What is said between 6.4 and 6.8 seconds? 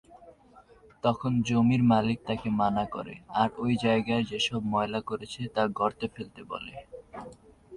বলে।